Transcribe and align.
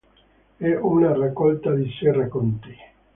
È 0.57 0.73
una 0.77 1.15
raccolta 1.15 1.75
di 1.75 1.87
sei 1.99 2.11
racconti. 2.11 2.75